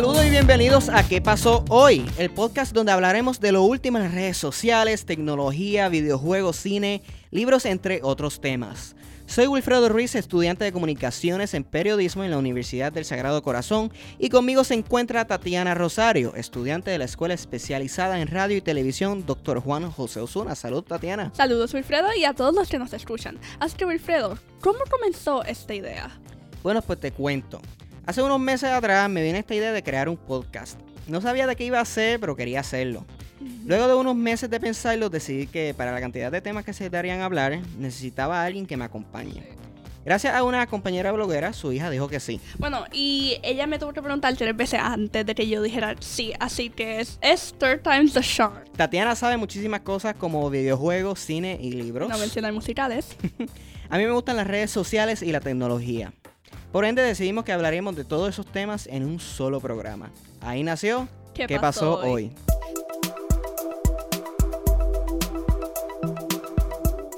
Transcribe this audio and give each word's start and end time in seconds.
bienvenidos 0.00 0.88
a 0.88 1.06
¿Qué 1.06 1.20
pasó 1.20 1.62
hoy? 1.68 2.06
El 2.16 2.30
podcast 2.30 2.72
donde 2.72 2.90
hablaremos 2.90 3.38
de 3.38 3.52
lo 3.52 3.62
último 3.64 3.98
en 3.98 4.04
las 4.04 4.14
redes 4.14 4.38
sociales, 4.38 5.04
tecnología, 5.04 5.90
videojuegos, 5.90 6.56
cine, 6.56 7.02
libros, 7.30 7.66
entre 7.66 8.00
otros 8.02 8.40
temas. 8.40 8.96
Soy 9.26 9.46
Wilfredo 9.46 9.90
Ruiz, 9.90 10.14
estudiante 10.14 10.64
de 10.64 10.72
comunicaciones 10.72 11.52
en 11.52 11.64
periodismo 11.64 12.24
en 12.24 12.30
la 12.30 12.38
Universidad 12.38 12.92
del 12.92 13.04
Sagrado 13.04 13.42
Corazón 13.42 13.92
y 14.18 14.30
conmigo 14.30 14.64
se 14.64 14.74
encuentra 14.74 15.26
Tatiana 15.26 15.74
Rosario, 15.74 16.34
estudiante 16.34 16.90
de 16.90 16.98
la 16.98 17.04
Escuela 17.04 17.34
Especializada 17.34 18.20
en 18.20 18.28
Radio 18.28 18.56
y 18.56 18.62
Televisión 18.62 19.26
Dr. 19.26 19.60
Juan 19.60 19.90
José 19.90 20.20
Osuna. 20.20 20.54
Salud 20.54 20.82
Tatiana. 20.82 21.30
Saludos 21.34 21.74
Wilfredo 21.74 22.08
y 22.18 22.24
a 22.24 22.32
todos 22.32 22.54
los 22.54 22.70
que 22.70 22.78
nos 22.78 22.94
escuchan. 22.94 23.38
Así 23.60 23.76
que 23.76 23.84
Wilfredo, 23.84 24.38
¿cómo 24.60 24.78
comenzó 24.90 25.44
esta 25.44 25.74
idea? 25.74 26.18
Bueno, 26.62 26.80
pues 26.80 26.98
te 26.98 27.12
cuento. 27.12 27.60
Hace 28.06 28.22
unos 28.22 28.40
meses 28.40 28.70
atrás 28.70 29.08
me 29.08 29.22
vino 29.22 29.38
esta 29.38 29.54
idea 29.54 29.72
de 29.72 29.82
crear 29.82 30.08
un 30.08 30.16
podcast. 30.16 30.80
No 31.06 31.20
sabía 31.20 31.46
de 31.46 31.56
qué 31.56 31.64
iba 31.64 31.78
a 31.78 31.82
hacer, 31.82 32.18
pero 32.20 32.36
quería 32.36 32.60
hacerlo. 32.60 33.04
Luego 33.66 33.88
de 33.88 33.94
unos 33.94 34.16
meses 34.16 34.50
de 34.50 34.60
pensarlo, 34.60 35.10
decidí 35.10 35.46
que 35.46 35.74
para 35.74 35.92
la 35.92 36.00
cantidad 36.00 36.30
de 36.30 36.40
temas 36.40 36.64
que 36.64 36.72
se 36.72 36.90
darían 36.90 37.20
a 37.20 37.24
hablar, 37.24 37.60
necesitaba 37.78 38.42
a 38.42 38.44
alguien 38.44 38.66
que 38.66 38.76
me 38.76 38.84
acompañe. 38.84 39.60
Gracias 40.04 40.34
a 40.34 40.42
una 40.44 40.66
compañera 40.66 41.12
bloguera, 41.12 41.52
su 41.52 41.72
hija 41.72 41.90
dijo 41.90 42.08
que 42.08 42.20
sí. 42.20 42.40
Bueno, 42.58 42.84
y 42.90 43.38
ella 43.42 43.66
me 43.66 43.78
tuvo 43.78 43.92
que 43.92 44.00
preguntar 44.00 44.34
tres 44.34 44.56
veces 44.56 44.80
antes 44.82 45.26
de 45.26 45.34
que 45.34 45.46
yo 45.46 45.60
dijera 45.60 45.94
sí, 46.00 46.32
así 46.40 46.70
que 46.70 47.00
es, 47.00 47.18
es 47.20 47.54
third 47.58 47.82
time's 47.82 48.14
the 48.14 48.22
charm. 48.22 48.64
Tatiana 48.76 49.14
sabe 49.14 49.36
muchísimas 49.36 49.80
cosas 49.80 50.14
como 50.14 50.48
videojuegos, 50.48 51.20
cine 51.20 51.58
y 51.60 51.72
libros. 51.72 52.08
No 52.08 52.18
mencionar 52.18 52.52
musicales. 52.52 53.14
a 53.90 53.98
mí 53.98 54.04
me 54.04 54.12
gustan 54.12 54.36
las 54.36 54.46
redes 54.46 54.70
sociales 54.70 55.22
y 55.22 55.32
la 55.32 55.40
tecnología. 55.40 56.14
Por 56.72 56.84
ende 56.84 57.02
decidimos 57.02 57.44
que 57.44 57.52
hablaremos 57.52 57.96
de 57.96 58.04
todos 58.04 58.28
esos 58.28 58.46
temas 58.46 58.86
en 58.86 59.04
un 59.04 59.18
solo 59.18 59.60
programa. 59.60 60.10
Ahí 60.40 60.62
nació 60.62 61.08
¿Qué, 61.34 61.46
¿Qué 61.46 61.58
pasó, 61.58 61.96
pasó 61.96 62.10
hoy? 62.10 62.32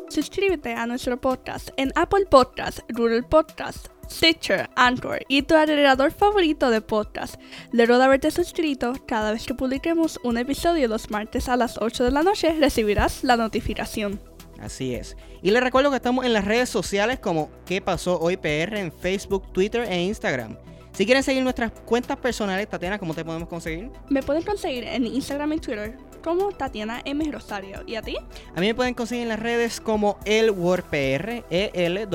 Suscríbete 0.08 0.74
a 0.74 0.86
nuestro 0.86 1.20
podcast 1.20 1.70
en 1.76 1.92
Apple 1.96 2.26
Podcast, 2.30 2.80
Google 2.94 3.22
Podcast, 3.22 3.88
Stitcher, 4.10 4.68
Anchor 4.76 5.20
y 5.28 5.42
tu 5.42 5.54
agregador 5.54 6.12
favorito 6.12 6.70
de 6.70 6.80
podcast. 6.80 7.36
Luego 7.72 7.98
de 7.98 8.04
haberte 8.04 8.30
suscrito, 8.30 8.94
cada 9.06 9.32
vez 9.32 9.46
que 9.46 9.54
publiquemos 9.54 10.18
un 10.22 10.38
episodio 10.38 10.88
los 10.88 11.10
martes 11.10 11.48
a 11.48 11.56
las 11.56 11.78
8 11.78 12.04
de 12.04 12.10
la 12.10 12.22
noche 12.22 12.54
recibirás 12.58 13.24
la 13.24 13.36
notificación. 13.36 14.20
Así 14.62 14.94
es. 14.94 15.16
Y 15.42 15.50
les 15.50 15.62
recuerdo 15.62 15.90
que 15.90 15.96
estamos 15.96 16.24
en 16.24 16.32
las 16.32 16.44
redes 16.44 16.68
sociales 16.68 17.18
como 17.18 17.50
¿Qué 17.66 17.80
pasó 17.80 18.18
hoy 18.20 18.36
PR 18.36 18.78
en 18.78 18.92
Facebook, 18.92 19.52
Twitter 19.52 19.82
e 19.88 20.02
Instagram. 20.02 20.56
Si 20.92 21.04
quieren 21.04 21.22
seguir 21.22 21.42
nuestras 21.42 21.72
cuentas 21.72 22.16
personales, 22.18 22.68
Tatiana, 22.68 22.98
¿cómo 22.98 23.14
te 23.14 23.24
podemos 23.24 23.48
conseguir? 23.48 23.90
Me 24.08 24.22
pueden 24.22 24.42
conseguir 24.42 24.84
en 24.84 25.06
Instagram 25.06 25.54
y 25.54 25.58
Twitter 25.58 25.96
como 26.22 26.52
Tatiana 26.52 27.00
M. 27.04 27.24
Rosario. 27.32 27.82
¿Y 27.86 27.96
a 27.96 28.02
ti? 28.02 28.16
A 28.54 28.60
mí 28.60 28.66
me 28.68 28.74
pueden 28.74 28.94
conseguir 28.94 29.22
en 29.24 29.30
las 29.30 29.40
redes 29.40 29.80
como 29.80 30.18
ElWorPR, 30.24 31.44
E-L-W-O-R-R-P-R, 31.50 32.10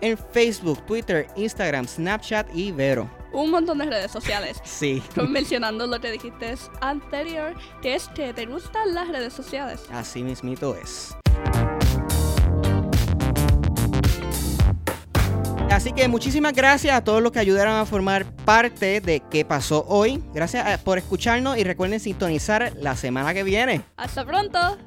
en 0.00 0.16
Facebook, 0.16 0.86
Twitter, 0.86 1.26
Instagram, 1.36 1.86
Snapchat 1.86 2.46
y 2.54 2.72
Vero. 2.72 3.10
Un 3.34 3.50
montón 3.50 3.78
de 3.78 3.86
redes 3.86 4.12
sociales. 4.12 4.60
Sí. 4.64 5.02
Mencionando 5.28 5.86
lo 5.86 6.00
que 6.00 6.12
dijiste 6.12 6.54
anterior, 6.80 7.54
que 7.82 7.96
es 7.96 8.08
que 8.08 8.32
te 8.32 8.46
gustan 8.46 8.94
las 8.94 9.08
redes 9.08 9.32
sociales. 9.32 9.82
Así 9.90 10.22
mismito 10.22 10.76
es. 10.76 11.16
Así 15.70 15.92
que 15.92 16.06
muchísimas 16.06 16.52
gracias 16.52 16.94
a 16.94 17.02
todos 17.02 17.20
los 17.20 17.32
que 17.32 17.40
ayudaron 17.40 17.74
a 17.74 17.84
formar 17.84 18.24
parte 18.44 19.00
de 19.00 19.20
qué 19.28 19.44
pasó 19.44 19.84
hoy. 19.88 20.22
Gracias 20.32 20.64
eh, 20.68 20.78
por 20.82 20.98
escucharnos 20.98 21.58
y 21.58 21.64
recuerden 21.64 21.98
sintonizar 21.98 22.72
la 22.76 22.94
semana 22.94 23.34
que 23.34 23.42
viene. 23.42 23.80
Hasta 23.96 24.24
pronto. 24.24 24.78